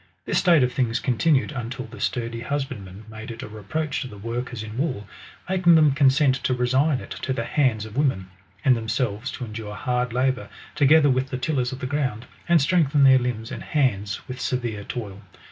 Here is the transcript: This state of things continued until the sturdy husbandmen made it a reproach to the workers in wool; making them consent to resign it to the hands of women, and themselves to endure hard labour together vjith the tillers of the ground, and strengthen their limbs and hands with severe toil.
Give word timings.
This 0.25 0.39
state 0.39 0.63
of 0.63 0.73
things 0.73 0.99
continued 0.99 1.51
until 1.51 1.85
the 1.85 1.99
sturdy 2.01 2.39
husbandmen 2.39 3.05
made 3.07 3.29
it 3.29 3.43
a 3.43 3.47
reproach 3.47 4.01
to 4.01 4.07
the 4.07 4.17
workers 4.17 4.63
in 4.63 4.75
wool; 4.75 5.05
making 5.47 5.75
them 5.75 5.91
consent 5.91 6.33
to 6.37 6.55
resign 6.55 6.99
it 6.99 7.11
to 7.11 7.33
the 7.33 7.43
hands 7.45 7.85
of 7.85 7.95
women, 7.95 8.31
and 8.65 8.75
themselves 8.75 9.29
to 9.33 9.45
endure 9.45 9.75
hard 9.75 10.11
labour 10.11 10.49
together 10.73 11.07
vjith 11.09 11.29
the 11.29 11.37
tillers 11.37 11.71
of 11.71 11.81
the 11.81 11.85
ground, 11.85 12.25
and 12.49 12.63
strengthen 12.63 13.03
their 13.03 13.19
limbs 13.19 13.51
and 13.51 13.61
hands 13.61 14.27
with 14.27 14.41
severe 14.41 14.83
toil. 14.83 15.21